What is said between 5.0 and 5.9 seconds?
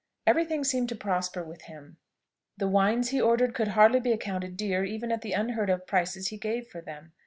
at the unheard of